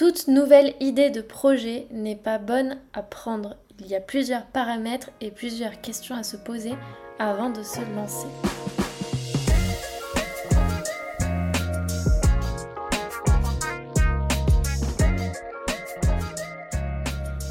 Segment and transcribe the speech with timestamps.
[0.00, 3.58] Toute nouvelle idée de projet n'est pas bonne à prendre.
[3.78, 6.72] Il y a plusieurs paramètres et plusieurs questions à se poser
[7.18, 8.26] avant de se lancer.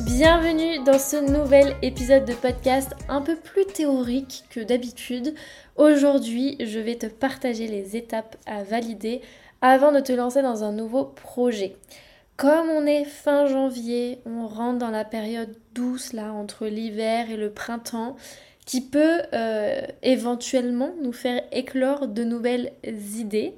[0.06, 5.36] Bienvenue dans ce nouvel épisode de podcast un peu plus théorique que d'habitude.
[5.76, 9.22] Aujourd'hui, je vais te partager les étapes à valider
[9.62, 11.76] avant de te lancer dans un nouveau projet.
[12.40, 17.36] Comme on est fin janvier, on rentre dans la période douce là entre l'hiver et
[17.36, 18.16] le printemps
[18.66, 23.56] qui peut euh, éventuellement nous faire éclore de nouvelles idées,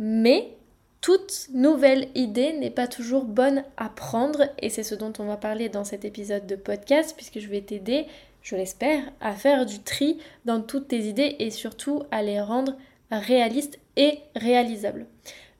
[0.00, 0.56] mais
[1.00, 5.36] toute nouvelle idée n'est pas toujours bonne à prendre et c'est ce dont on va
[5.36, 8.06] parler dans cet épisode de podcast puisque je vais t'aider,
[8.42, 12.76] je l'espère, à faire du tri dans toutes tes idées et surtout à les rendre
[13.12, 15.06] réalistes et réalisables.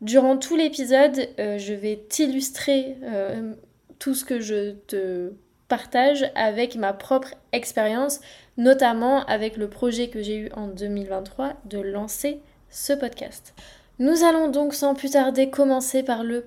[0.03, 3.55] Durant tout l'épisode, euh, je vais t'illustrer euh,
[3.99, 5.33] tout ce que je te
[5.69, 8.21] partage avec ma propre expérience,
[8.59, 13.55] notamment avec le projet que j'ai eu en 2023 de lancer ce podcast.
[13.99, 16.45] Nous allons donc sans plus tarder commencer par le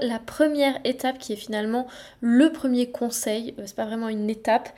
[0.00, 1.88] la première étape qui est finalement
[2.20, 4.68] le premier conseil, euh, c'est pas vraiment une étape,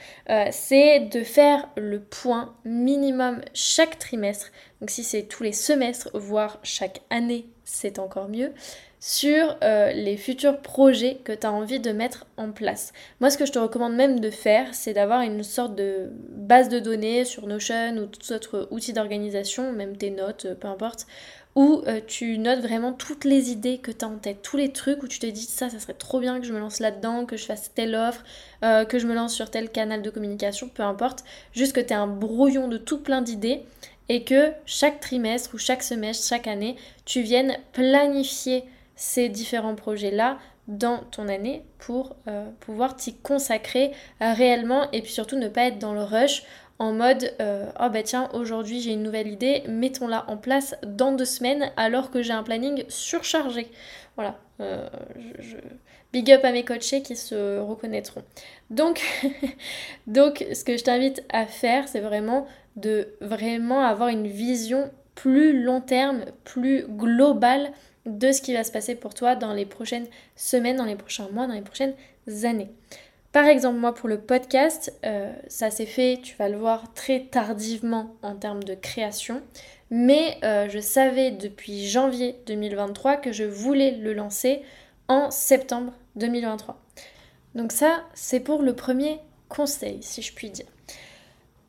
[0.52, 6.58] c'est de faire le point minimum chaque trimestre, donc si c'est tous les semestres, voire
[6.62, 8.52] chaque année c'est encore mieux,
[9.00, 12.92] sur euh, les futurs projets que tu as envie de mettre en place.
[13.20, 16.68] Moi, ce que je te recommande même de faire, c'est d'avoir une sorte de base
[16.68, 21.06] de données sur Notion ou tout autre outil d'organisation, même tes notes, euh, peu importe,
[21.56, 24.72] où euh, tu notes vraiment toutes les idées que tu as en tête, tous les
[24.72, 27.26] trucs où tu te dis ça, ça serait trop bien que je me lance là-dedans,
[27.26, 28.22] que je fasse telle offre,
[28.60, 31.96] que je me lance sur tel canal de communication, peu importe, juste que tu aies
[31.96, 33.62] un brouillon de tout plein d'idées
[34.08, 40.38] et que chaque trimestre ou chaque semestre, chaque année, tu viennes planifier ces différents projets-là
[40.68, 45.66] dans ton année pour euh, pouvoir t'y consacrer euh, réellement et puis surtout ne pas
[45.66, 46.42] être dans le rush
[46.78, 51.12] en mode euh, oh bah tiens aujourd'hui j'ai une nouvelle idée mettons-la en place dans
[51.12, 53.68] deux semaines alors que j'ai un planning surchargé.
[54.16, 54.38] Voilà
[56.12, 58.22] big up à mes coachés qui se reconnaîtront.
[58.70, 59.04] Donc
[60.08, 65.80] ce que je t'invite à faire c'est vraiment de vraiment avoir une vision plus long
[65.80, 67.72] terme, plus globale
[68.04, 70.06] de ce qui va se passer pour toi dans les prochaines
[70.36, 71.94] semaines, dans les prochains mois, dans les prochaines
[72.44, 72.70] années.
[73.32, 77.20] Par exemple, moi pour le podcast, euh, ça s'est fait, tu vas le voir, très
[77.20, 79.42] tardivement en termes de création,
[79.90, 84.62] mais euh, je savais depuis janvier 2023 que je voulais le lancer
[85.08, 86.80] en septembre 2023.
[87.54, 90.66] Donc ça, c'est pour le premier conseil, si je puis dire.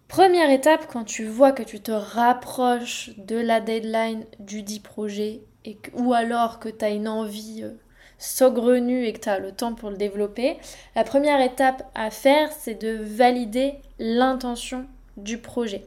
[0.07, 5.41] Première étape, quand tu vois que tu te rapproches de la deadline du dit projet,
[5.66, 7.73] et ou alors que tu as une envie euh,
[8.18, 10.57] saugrenue et que tu as le temps pour le développer,
[10.95, 14.85] la première étape à faire, c'est de valider l'intention
[15.18, 15.85] du projet.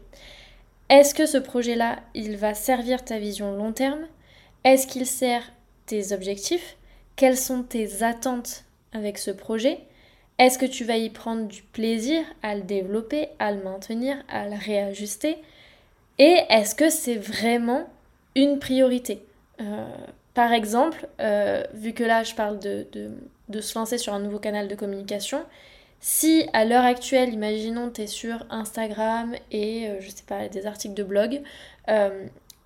[0.90, 4.06] Est-ce que ce projet-là, il va servir ta vision long terme?
[4.64, 5.44] Est-ce qu'il sert
[5.86, 6.76] tes objectifs?
[7.16, 9.80] Quelles sont tes attentes avec ce projet?
[10.40, 14.48] Est-ce que tu vas y prendre du plaisir à le développer, à le maintenir, à
[14.48, 15.36] le réajuster?
[16.18, 17.86] Et est-ce que c'est vraiment
[18.34, 19.22] une priorité?
[19.60, 19.84] Euh,
[20.32, 22.86] Par exemple, euh, vu que là je parle de,
[23.60, 25.42] se lancer sur un nouveau canal de communication,
[26.00, 30.64] si à l'heure actuelle, imaginons, tu es sur Instagram et euh, je sais pas, des
[30.64, 31.42] articles de blog,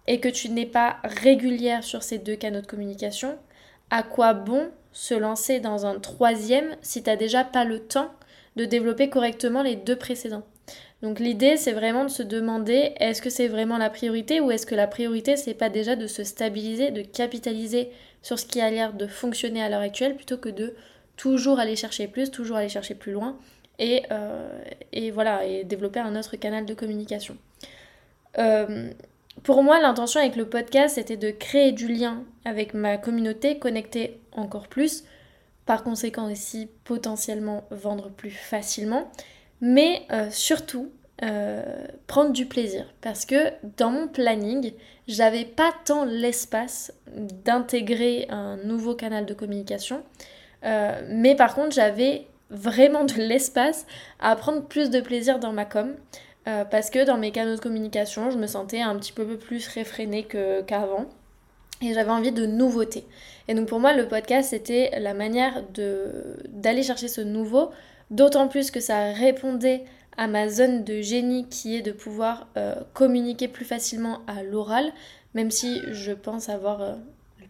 [0.07, 3.37] et que tu n'es pas régulière sur ces deux canaux de communication,
[3.91, 8.11] à quoi bon se lancer dans un troisième si tu n'as déjà pas le temps
[8.57, 10.45] de développer correctement les deux précédents.
[11.03, 14.65] Donc l'idée c'est vraiment de se demander est-ce que c'est vraiment la priorité ou est-ce
[14.65, 17.91] que la priorité c'est pas déjà de se stabiliser, de capitaliser
[18.23, 20.75] sur ce qui a l'air de fonctionner à l'heure actuelle plutôt que de
[21.17, 23.37] toujours aller chercher plus, toujours aller chercher plus loin
[23.79, 24.49] et, euh,
[25.13, 27.37] voilà et développer un autre canal de communication.
[28.39, 28.91] Euh,
[29.43, 34.21] pour moi, l'intention avec le podcast, c'était de créer du lien avec ma communauté, connecter
[34.33, 35.05] encore plus,
[35.67, 39.11] par conséquent aussi potentiellement vendre plus facilement,
[39.61, 40.91] mais euh, surtout
[41.23, 42.87] euh, prendre du plaisir.
[43.01, 44.73] Parce que dans mon planning,
[45.09, 46.93] j'avais pas tant l'espace
[47.45, 50.03] d'intégrer un nouveau canal de communication,
[50.65, 53.87] euh, mais par contre, j'avais vraiment de l'espace
[54.21, 55.95] à prendre plus de plaisir dans ma com.
[56.47, 59.67] Euh, parce que dans mes canaux de communication, je me sentais un petit peu plus
[59.69, 60.25] réfrénée
[60.67, 61.07] qu'avant.
[61.83, 63.05] et j'avais envie de nouveautés.
[63.49, 65.63] Et donc pour moi, le podcast, c'était la manière
[66.49, 67.71] d'aller chercher ce nouveau,
[68.11, 69.85] d'autant plus que ça répondait
[70.17, 74.93] à ma zone de génie qui est de pouvoir euh, communiquer plus facilement à l'oral,
[75.35, 76.95] même si je pense avoir euh,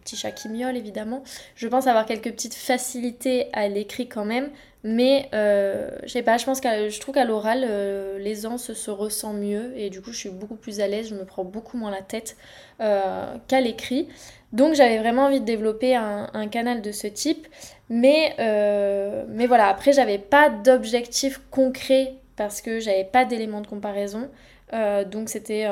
[0.05, 1.23] petit chat qui miaule évidemment.
[1.55, 4.49] Je pense avoir quelques petites facilités à l'écrit quand même,
[4.83, 8.91] mais euh, je sais pas, je pense que je trouve qu'à l'oral, euh, l'aisance se
[8.91, 11.75] ressent mieux et du coup je suis beaucoup plus à l'aise, je me prends beaucoup
[11.75, 12.37] moins la tête
[12.81, 14.07] euh, qu'à l'écrit.
[14.53, 17.47] Donc j'avais vraiment envie de développer un, canal de ce type,
[17.89, 18.35] mais,
[19.27, 24.29] mais voilà, après j'avais pas d'objectif concret parce que j'avais pas d'éléments de comparaison.
[25.11, 25.67] donc c'était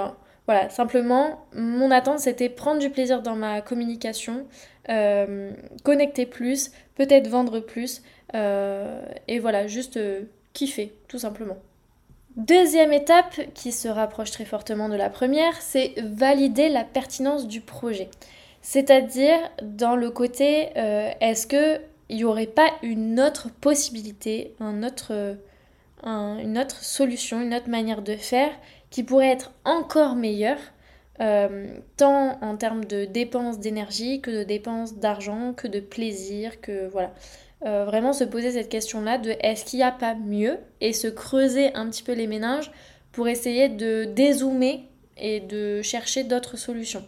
[0.46, 4.46] voilà, simplement, mon attente, c'était prendre du plaisir dans ma communication,
[4.90, 5.54] euh,
[5.84, 8.02] connecter plus, peut-être vendre plus,
[8.36, 11.58] euh, et voilà, juste euh, kiffer, tout simplement.
[12.36, 17.62] Deuxième étape, qui se rapproche très fortement de la première, c'est valider la pertinence du
[17.62, 18.10] projet.
[18.62, 25.38] C'est-à-dire, dans le côté, est-ce qu'il n'y aurait pas une autre possibilité, une autre
[26.82, 28.50] solution, une autre manière de faire
[28.94, 30.58] qui pourrait être encore meilleur,
[31.20, 31.66] euh,
[31.98, 37.12] tant en termes de dépenses d'énergie que de dépenses d'argent, que de plaisir, que voilà.
[37.66, 41.08] Euh, vraiment se poser cette question-là de est-ce qu'il n'y a pas mieux et se
[41.08, 42.70] creuser un petit peu les méninges
[43.14, 44.84] pour essayer de dézoomer
[45.18, 47.04] et de chercher d'autres solutions.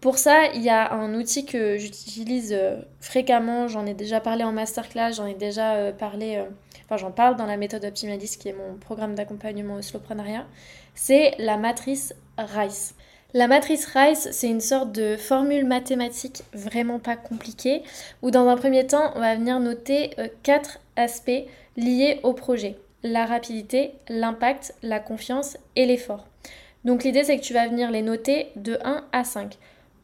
[0.00, 4.44] Pour ça, il y a un outil que j'utilise euh, fréquemment, j'en ai déjà parlé
[4.44, 6.42] en masterclass, j'en ai déjà parlé,
[6.84, 10.46] enfin j'en parle dans la méthode optimaliste qui est mon programme d'accompagnement au slowprenariat
[10.94, 12.94] c'est la matrice Rice.
[13.32, 17.82] La matrice Rice, c'est une sorte de formule mathématique vraiment pas compliquée,
[18.22, 21.44] où dans un premier temps, on va venir noter euh, quatre aspects
[21.76, 22.76] liés au projet.
[23.02, 26.26] La rapidité, l'impact, la confiance et l'effort.
[26.84, 29.56] Donc l'idée, c'est que tu vas venir les noter de 1 à 5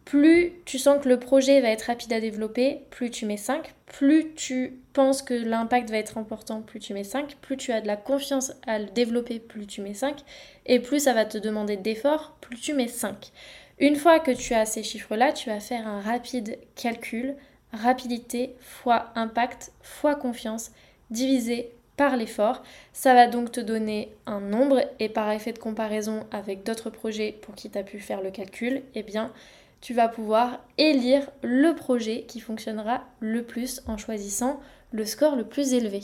[0.06, 3.74] plus tu sens que le projet va être rapide à développer, plus tu mets 5.
[3.86, 7.36] Plus tu penses que l'impact va être important, plus tu mets 5.
[7.42, 10.22] Plus tu as de la confiance à le développer, plus tu mets 5.
[10.64, 13.32] Et plus ça va te demander d'efforts, plus tu mets 5.
[13.80, 17.34] Une fois que tu as ces chiffres-là, tu vas faire un rapide calcul.
[17.72, 20.70] Rapidité fois impact fois confiance
[21.10, 22.62] divisé par l'effort.
[22.92, 27.32] Ça va donc te donner un nombre et par effet de comparaison avec d'autres projets
[27.42, 29.32] pour qui tu as pu faire le calcul, eh bien
[29.80, 34.60] tu vas pouvoir élire le projet qui fonctionnera le plus en choisissant
[34.92, 36.02] le score le plus élevé.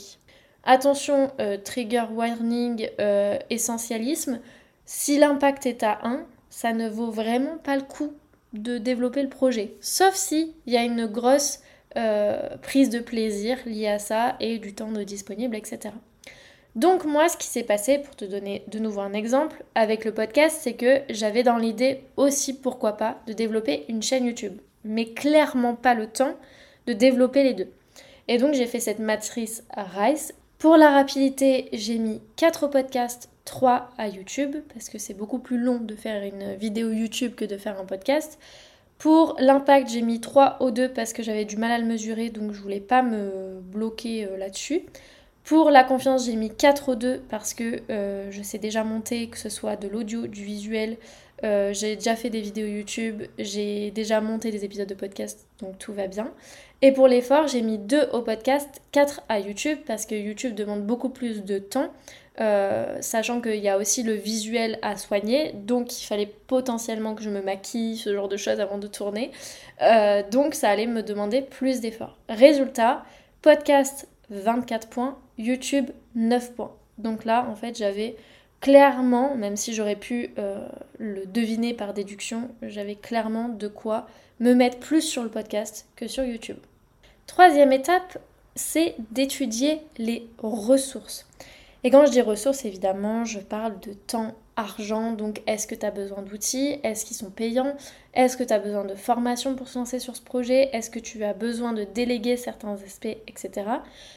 [0.65, 4.41] Attention, euh, trigger warning, euh, essentialisme,
[4.85, 8.13] si l'impact est à 1, ça ne vaut vraiment pas le coup
[8.53, 9.75] de développer le projet.
[9.81, 11.61] Sauf si il y a une grosse
[11.97, 15.95] euh, prise de plaisir liée à ça et du temps disponible, etc.
[16.75, 20.13] Donc moi, ce qui s'est passé, pour te donner de nouveau un exemple, avec le
[20.13, 24.59] podcast, c'est que j'avais dans l'idée aussi, pourquoi pas, de développer une chaîne YouTube.
[24.85, 26.35] Mais clairement pas le temps
[26.87, 27.71] de développer les deux.
[28.29, 30.35] Et donc j'ai fait cette matrice RICE.
[30.59, 35.59] Pour la rapidité, j'ai mis 4 podcasts, 3 à YouTube, parce que c'est beaucoup plus
[35.59, 38.39] long de faire une vidéo YouTube que de faire un podcast.
[38.99, 42.31] Pour l'impact, j'ai mis 3 au 2 parce que j'avais du mal à le mesurer,
[42.31, 44.83] donc je voulais pas me bloquer euh, là-dessus.
[45.45, 49.29] Pour la confiance, j'ai mis 4 au 2 parce que euh, je sais déjà monter,
[49.29, 50.97] que ce soit de l'audio, du visuel.
[51.43, 55.77] Euh, j'ai déjà fait des vidéos YouTube, j'ai déjà monté des épisodes de podcast, donc
[55.79, 56.31] tout va bien.
[56.81, 60.87] Et pour l'effort, j'ai mis 2 au podcast, 4 à YouTube parce que YouTube demande
[60.87, 61.89] beaucoup plus de temps.
[62.41, 67.23] Euh, sachant qu'il y a aussi le visuel à soigner, donc il fallait potentiellement que
[67.23, 69.33] je me maquille, ce genre de choses avant de tourner.
[70.31, 72.17] donc ça allait me demander plus d'efforts.
[72.29, 73.05] Résultat,
[73.43, 76.73] podcast 24 points, YouTube 9 points.
[76.99, 78.17] Donc là, en fait, j'avais
[78.61, 80.67] clairement, même si j'aurais pu euh,
[80.99, 84.07] le deviner par déduction, j'avais clairement de quoi
[84.41, 86.59] me mettre plus sur le podcast que sur YouTube.
[87.27, 88.19] Troisième étape,
[88.55, 91.27] c'est d'étudier les ressources.
[91.85, 95.13] Et quand je dis ressources, évidemment, je parle de temps argent.
[95.13, 97.75] Donc, est-ce que tu as besoin d'outils Est-ce qu'ils sont payants
[98.15, 100.99] Est-ce que tu as besoin de formation pour se lancer sur ce projet Est-ce que
[100.99, 103.51] tu as besoin de déléguer certains aspects, etc.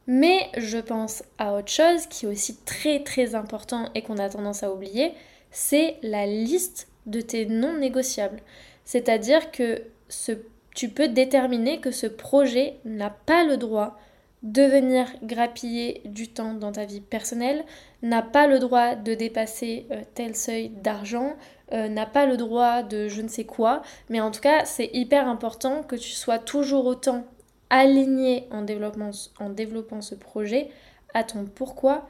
[0.07, 4.29] Mais je pense à autre chose qui est aussi très très important et qu'on a
[4.29, 5.13] tendance à oublier,
[5.51, 8.41] c'est la liste de tes non négociables.
[8.83, 10.33] C'est-à-dire que ce,
[10.75, 13.97] tu peux déterminer que ce projet n'a pas le droit
[14.45, 17.65] de venir grappiller du temps dans ta vie personnelle,
[18.03, 21.35] n'a pas le droit de dépasser euh, tel seuil d'argent,
[21.73, 24.91] euh, n'a pas le droit de je ne sais quoi, mais en tout cas c'est
[24.93, 27.25] hyper important que tu sois toujours autant
[27.71, 29.09] aligné en développant,
[29.39, 30.69] en développant ce projet
[31.15, 32.07] à ton pourquoi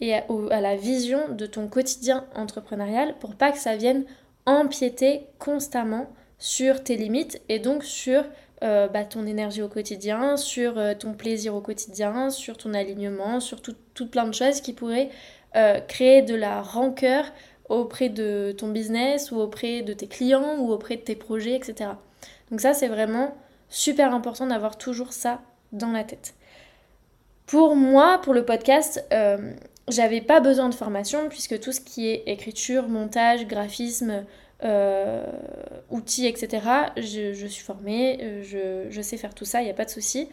[0.00, 4.06] et à, à la vision de ton quotidien entrepreneurial pour pas que ça vienne
[4.46, 6.06] empiéter constamment
[6.38, 8.24] sur tes limites et donc sur
[8.64, 13.38] euh, bah, ton énergie au quotidien, sur euh, ton plaisir au quotidien, sur ton alignement,
[13.38, 15.10] sur tout, plein de choses qui pourraient
[15.54, 17.26] euh, créer de la rancœur
[17.68, 21.90] auprès de ton business ou auprès de tes clients ou auprès de tes projets, etc.
[22.50, 23.36] Donc ça, c'est vraiment
[23.68, 25.42] super important d'avoir toujours ça
[25.72, 26.34] dans la tête.
[27.46, 29.04] Pour moi, pour le podcast,
[29.88, 34.24] j'avais pas besoin de formation puisque tout ce qui est écriture, montage, graphisme,
[34.62, 35.24] euh,
[35.90, 36.62] outils, etc.,
[36.96, 40.28] je, suis formée, euh, je, sais faire tout ça, il n'y a pas de souci.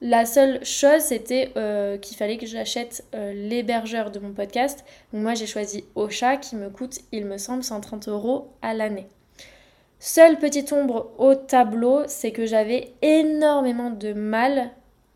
[0.00, 1.52] La seule chose, c'était
[2.02, 4.84] qu'il fallait que j'achète l'hébergeur de mon podcast.
[5.12, 9.06] Donc moi, j'ai choisi Ocha qui me coûte, il me semble, 130 euros à l'année.
[9.98, 14.70] Seule petite ombre au tableau, c'est que j'avais énormément de mal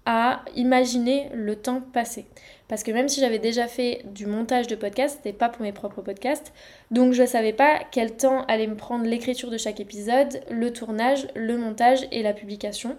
[0.07, 2.27] à imaginer le temps passé.
[2.69, 5.73] Parce que même si j'avais déjà fait du montage de podcast, c'était pas pour mes
[5.73, 6.53] propres podcasts,
[6.91, 11.27] donc je savais pas quel temps allait me prendre l'écriture de chaque épisode, le tournage,
[11.35, 12.97] le montage et la publication.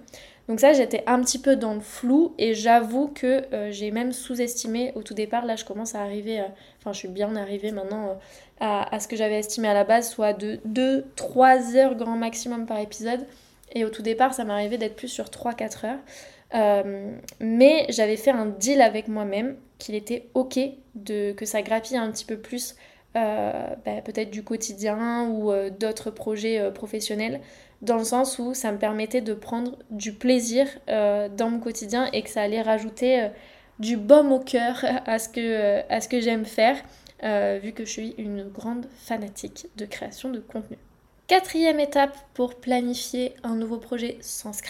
[0.47, 4.11] Donc ça, j'étais un petit peu dans le flou et j'avoue que euh, j'ai même
[4.11, 5.45] sous-estimé au tout départ.
[5.45, 6.45] Là, je commence à arriver, euh,
[6.79, 8.13] enfin, je suis bien arrivée maintenant euh,
[8.59, 12.65] à, à, ce que j'avais estimé à la base, soit de 2-3 heures grand maximum
[12.65, 13.25] par épisode.
[13.73, 15.99] Et au tout départ, ça m'arrivait d'être plus sur 3-4 heures.
[16.53, 20.59] Euh, mais j'avais fait un deal avec moi-même qu'il était ok
[20.95, 22.75] de, que ça grappille un petit peu plus
[23.15, 27.39] euh, bah, peut-être du quotidien ou euh, d'autres projets professionnels
[27.81, 32.21] dans le sens où ça me permettait de prendre du plaisir dans mon quotidien et
[32.21, 33.29] que ça allait rajouter
[33.79, 36.75] du baume au cœur à ce que, à ce que j'aime faire
[37.59, 40.77] vu que je suis une grande fanatique de création de contenu.
[41.25, 44.61] Quatrième étape pour planifier un nouveau projet sans se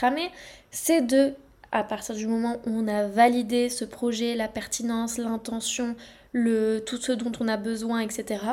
[0.70, 1.34] c'est de
[1.72, 5.96] à partir du moment où on a validé ce projet, la pertinence, l'intention,
[6.34, 8.44] tout ce dont on a besoin, etc.,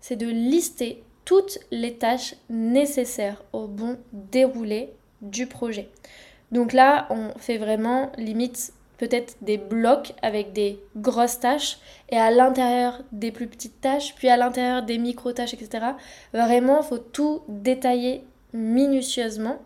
[0.00, 4.90] c'est de lister toutes les tâches nécessaires au bon déroulé
[5.22, 5.88] du projet.
[6.52, 11.78] Donc là, on fait vraiment limite peut-être des blocs avec des grosses tâches
[12.08, 15.84] et à l'intérieur des plus petites tâches, puis à l'intérieur des micro-tâches, etc.
[16.32, 19.58] Vraiment, il faut tout détailler minutieusement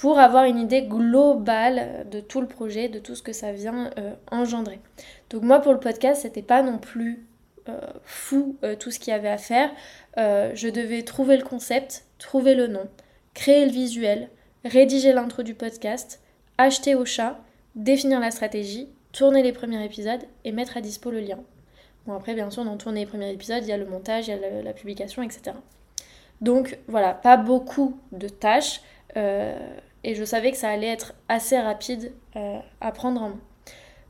[0.00, 3.90] pour avoir une idée globale de tout le projet, de tout ce que ça vient
[3.98, 4.80] euh, engendrer.
[5.28, 7.26] Donc moi pour le podcast, c'était pas non plus
[7.68, 9.70] euh, fou euh, tout ce qu'il y avait à faire.
[10.16, 12.88] je devais trouver le concept, trouver le nom,
[13.34, 14.30] créer le visuel,
[14.64, 16.22] rédiger l'intro du podcast,
[16.56, 17.38] acheter au chat,
[17.74, 21.40] définir la stratégie, tourner les premiers épisodes et mettre à dispo le lien.
[22.06, 24.30] Bon après bien sûr dans tourner les premiers épisodes, il y a le montage, il
[24.30, 25.58] y a la publication, etc.
[26.40, 28.80] Donc voilà, pas beaucoup de tâches
[30.04, 33.40] et je savais que ça allait être assez rapide euh, à prendre en main.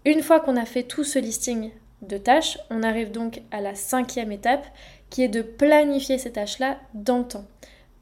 [0.04, 1.70] Une fois qu'on a fait tout ce listing
[2.02, 4.66] de tâches, on arrive donc à la cinquième étape
[5.10, 7.44] qui est de planifier ces tâches-là dans le temps.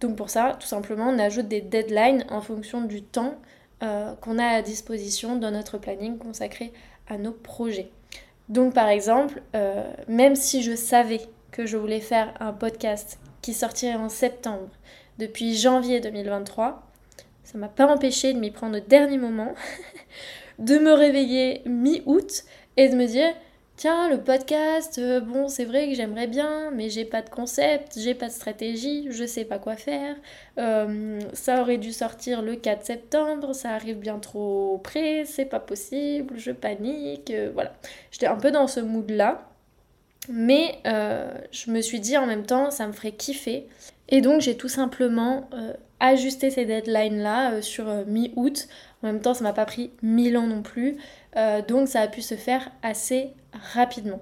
[0.01, 3.35] Donc pour ça, tout simplement, on ajoute des deadlines en fonction du temps
[3.83, 6.73] euh, qu'on a à disposition dans notre planning consacré
[7.09, 7.91] à nos projets.
[8.49, 13.55] Donc par exemple, euh, même si je savais que je voulais faire un podcast qui
[13.55, 14.69] sortirait en septembre
[15.19, 16.88] depuis janvier 2023,
[17.51, 19.55] ça m'a pas empêché de m'y prendre au dernier moment,
[20.59, 22.45] de me réveiller mi-août
[22.77, 23.33] et de me dire
[23.75, 27.99] tiens, le podcast, euh, bon, c'est vrai que j'aimerais bien, mais j'ai pas de concept,
[27.99, 30.15] j'ai pas de stratégie, je sais pas quoi faire.
[30.59, 35.61] Euh, ça aurait dû sortir le 4 septembre, ça arrive bien trop près, c'est pas
[35.61, 37.73] possible, je panique, euh, voilà.
[38.11, 39.49] J'étais un peu dans ce mood-là,
[40.29, 43.69] mais je me suis dit en même temps, ça me ferait kiffer.
[44.09, 45.49] Et donc j'ai tout simplement
[46.01, 48.69] ajuster ces deadlines-là euh, sur euh, mi-août.
[49.03, 50.97] En même temps, ça m'a pas pris mille ans non plus,
[51.37, 53.31] euh, donc ça a pu se faire assez
[53.73, 54.21] rapidement.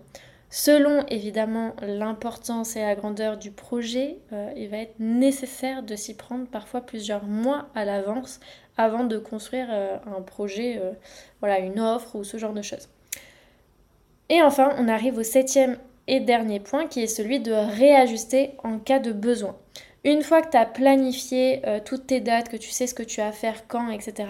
[0.49, 4.19] Selon évidemment l'importance et la grandeur du projet,
[4.57, 8.38] il va être nécessaire de s'y prendre parfois plusieurs mois à l'avance
[8.76, 10.81] avant de construire un projet,
[11.40, 12.88] voilà, une offre ou ce genre de choses.
[14.28, 18.78] Et enfin, on arrive au septième et dernier point qui est celui de réajuster en
[18.78, 19.56] cas de besoin.
[20.04, 23.02] Une fois que tu as planifié euh, toutes tes dates, que tu sais ce que
[23.02, 24.28] tu vas faire quand, etc.,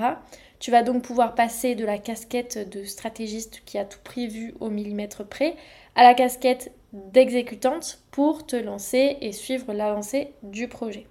[0.59, 4.71] tu vas donc pouvoir passer de la casquette de stratégiste qui a tout prévu au
[4.71, 5.55] millimètre près
[5.95, 11.07] à la casquette d'exécutante pour te lancer et suivre l'avancée du projet.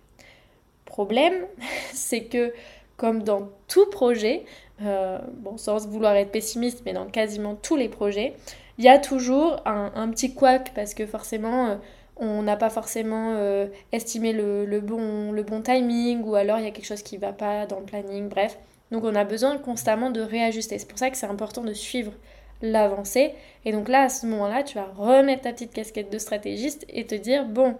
[0.85, 1.45] Problème,
[1.93, 2.53] c'est que
[2.97, 4.45] comme dans tout projet,
[4.81, 8.33] euh, bon sans vouloir être pessimiste, mais dans quasiment tous les projets,
[8.77, 11.67] il y a toujours un, petit couac parce que forcément...
[11.67, 11.75] Euh,
[12.17, 16.67] on n'a pas forcément euh, estimé le, bon, le bon timing ou alors il y
[16.67, 18.57] a quelque chose qui ne va pas dans le planning, bref.
[18.91, 20.79] Donc on a besoin constamment de réajuster.
[20.79, 22.13] C'est pour ça que c'est important de suivre
[22.61, 23.33] l'avancée.
[23.65, 27.05] Et donc là, à ce moment-là, tu vas remettre ta petite casquette de stratégiste et
[27.05, 27.75] te dire, bon,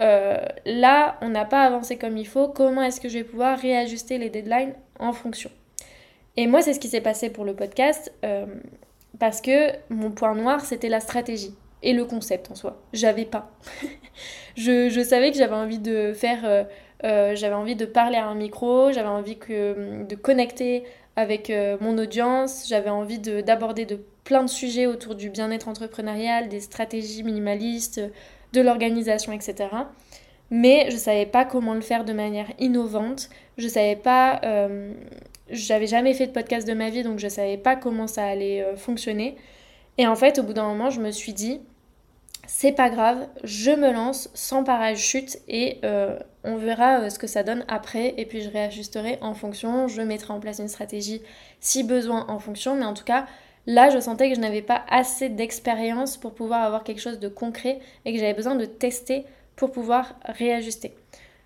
[0.00, 3.58] euh, là, on n'a pas avancé comme il faut, comment est-ce que je vais pouvoir
[3.58, 5.50] réajuster les deadlines en fonction?
[6.36, 8.12] Et moi, c'est ce qui s'est passé pour le podcast,
[9.18, 12.80] parce que mon point noir, c'était la stratégie et le concept en soi.
[12.92, 13.50] J'avais pas.
[14.56, 16.66] je, savais que j'avais envie de faire
[17.04, 20.84] euh, j'avais envie de parler à un micro, j'avais envie que, de connecter
[21.16, 26.60] avec mon audience, j'avais envie d'aborder de, plein de sujets autour du bien-être entrepreneurial, des
[26.60, 28.00] stratégies minimalistes,
[28.52, 29.68] de l'organisation, etc.
[30.50, 33.28] Mais je savais pas comment le faire de manière innovante.
[33.58, 34.40] Je savais pas.
[35.50, 38.06] Euh, j'avais jamais fait de podcast de ma vie, donc je ne savais pas comment
[38.06, 39.36] ça allait euh, fonctionner.
[39.98, 41.60] Et en fait, au bout d'un moment, je me suis dit,
[42.46, 47.42] c'est pas grave, je me lance sans parachute et euh, on verra ce que ça
[47.42, 48.14] donne après.
[48.16, 51.22] Et puis je réajusterai en fonction, je mettrai en place une stratégie
[51.60, 52.74] si besoin en fonction.
[52.76, 53.26] Mais en tout cas,
[53.66, 57.28] Là, je sentais que je n'avais pas assez d'expérience pour pouvoir avoir quelque chose de
[57.28, 60.94] concret et que j'avais besoin de tester pour pouvoir réajuster.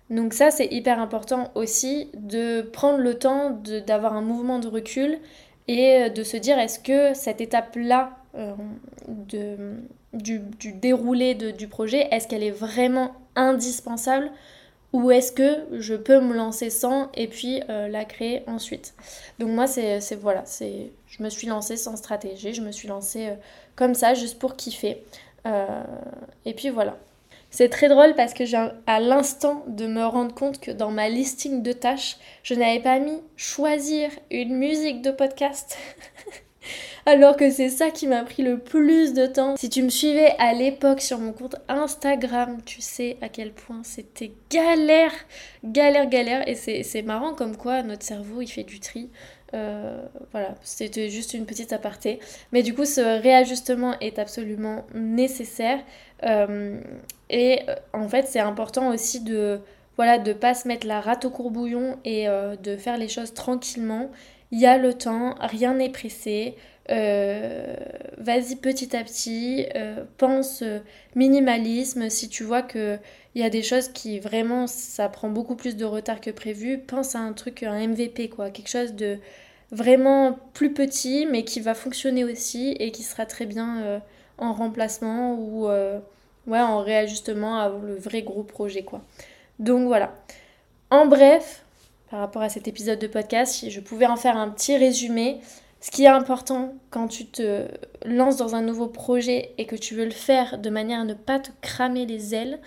[0.09, 5.17] Donc ça, c'est hyper important aussi de prendre le temps d'avoir un mouvement de recul
[5.67, 8.53] et de se dire est-ce que cette étape-là euh,
[10.13, 10.39] du,
[10.73, 14.31] déroulé du projet, est-ce qu'elle est vraiment indispensable
[14.95, 18.93] ou est-ce que je peux me lancer sans et puis euh, la créer ensuite?
[19.39, 23.27] Donc moi, c'est voilà, c'est je me suis lancée sans stratégie, je me suis lancée
[23.27, 23.35] euh,
[23.75, 25.03] comme ça, juste pour kiffer.
[25.47, 25.83] Euh,
[26.45, 26.97] et puis voilà.
[27.55, 31.07] C'est très drôle parce que j'ai à l'instant de me rendre compte que dans ma
[31.07, 35.77] listing de tâches, je n'avais pas mis choisir une musique de podcast.
[37.05, 39.55] alors que c'est ça qui m'a pris le plus de temps.
[39.55, 43.83] Si tu me suivais à l'époque sur mon compte Instagram, tu sais à quel point
[43.83, 45.13] c'était galère,
[45.63, 46.45] galère, galère.
[46.49, 49.09] Et c'est marrant comme quoi notre cerveau il fait du tri.
[49.53, 52.19] Euh, voilà, c'était juste une petite aparté.
[52.51, 55.79] Mais du coup, ce réajustement est absolument nécessaire.
[56.23, 56.81] Euh,
[57.35, 59.59] et euh, en fait, c'est important aussi de
[59.97, 64.11] voilà de pas se mettre la rate au courbouillon et de faire les choses tranquillement.
[64.51, 66.55] Il y a le temps, rien n'est pressé.
[66.91, 67.75] Euh,
[68.19, 70.79] vas-y petit à petit, euh, pense euh,
[71.15, 72.09] minimalisme.
[72.09, 72.99] Si tu vois qu'il
[73.35, 77.15] y a des choses qui vraiment ça prend beaucoup plus de retard que prévu, pense
[77.15, 79.17] à un truc, un MVP quoi, quelque chose de
[79.71, 84.01] vraiment plus petit mais qui va fonctionner aussi et qui sera très bien
[84.37, 85.67] en remplacement ou
[86.47, 89.01] ouais, en réajustement à le vrai gros projet quoi.
[89.59, 90.13] Donc voilà.
[90.89, 91.63] En bref,
[92.09, 95.39] par rapport à cet épisode de podcast, si je pouvais en faire un petit résumé,
[95.81, 97.67] ce qui est important quand tu te
[98.05, 101.13] lances dans un nouveau projet et que tu veux le faire de manière à ne
[101.13, 102.59] pas te cramer les ailes,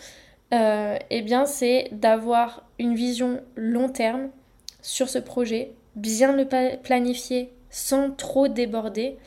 [0.55, 4.31] euh, eh bien c'est d'avoir une vision long terme
[4.83, 6.46] sur ce projet, bien le
[6.79, 9.18] planifier sans trop déborder,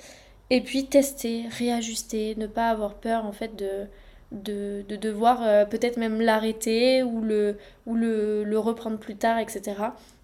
[0.50, 3.88] et puis tester, réajuster, ne pas avoir peur en fait de,
[4.32, 9.76] de, devoir euh, peut-être même l'arrêter ou le, ou le, reprendre plus tard, etc.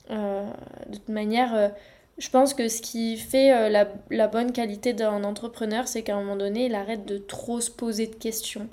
[0.10, 0.44] Euh,
[0.88, 1.72] de toute manière,
[2.18, 6.22] je pense que ce qui fait euh, la, bonne qualité d'un entrepreneur, c'est qu'à un
[6.22, 8.68] moment donné, il arrête de trop se poser de questions.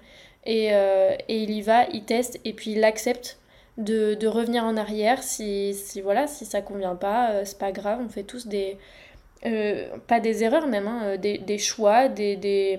[0.47, 3.39] Et, euh, il y va, il teste, et puis il accepte
[3.77, 8.01] de, revenir en arrière si, si, voilà, si ça convient pas, euh, c'est pas grave,
[8.05, 8.79] on fait tous des...
[10.07, 12.79] pas des erreurs même, hein, des, choix, des, des,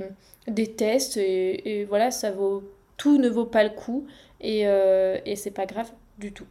[0.76, 2.64] tests, et, voilà, ça vaut...
[2.98, 4.08] Tout ne vaut pas le coup,
[4.40, 6.46] et, et c'est pas grave du tout.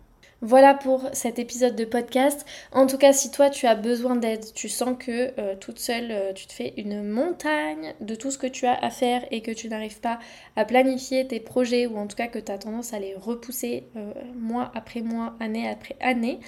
[0.46, 2.44] Voilà pour cet épisode de podcast.
[2.70, 6.10] En tout cas, si toi tu as besoin d'aide, tu sens que euh, toute seule
[6.10, 9.40] euh, tu te fais une montagne de tout ce que tu as à faire et
[9.40, 10.18] que tu n'arrives pas
[10.54, 13.84] à planifier tes projets ou en tout cas que tu as tendance à les repousser
[13.96, 16.40] euh, mois après mois, année après année,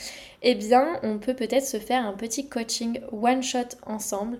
[0.43, 4.39] eh bien on peut peut-être se faire un petit coaching one shot ensemble.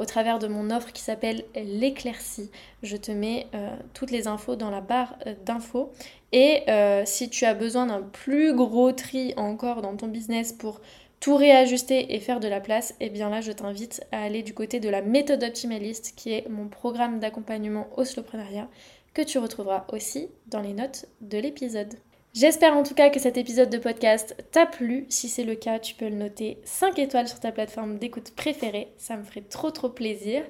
[0.00, 2.50] au travers de mon offre qui s'appelle l'éclaircie.
[2.82, 3.46] Je te mets
[3.92, 5.92] toutes les infos dans la barre d'infos.
[6.36, 10.82] Et euh, si tu as besoin d'un plus gros tri encore dans ton business pour
[11.18, 14.52] tout réajuster et faire de la place, eh bien là je t'invite à aller du
[14.52, 18.68] côté de la méthode optimaliste qui est mon programme d'accompagnement au slowpreneuriat
[19.14, 21.94] que tu retrouveras aussi dans les notes de l'épisode.
[22.34, 25.06] J'espère en tout cas que cet épisode de podcast t'a plu.
[25.08, 28.92] Si c'est le cas, tu peux le noter 5 étoiles sur ta plateforme d'écoute préférée.
[28.98, 30.42] Ça me ferait trop trop plaisir.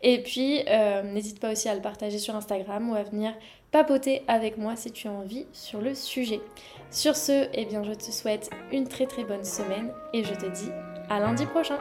[0.00, 3.34] Et puis, euh, n'hésite pas aussi à le partager sur Instagram ou à venir
[3.74, 6.40] papoter avec moi si tu as envie sur le sujet.
[6.92, 10.70] Sur ce, eh je te souhaite une très très bonne semaine et je te dis
[11.10, 11.78] à lundi prochain.